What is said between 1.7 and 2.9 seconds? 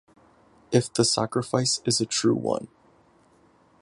is a true one.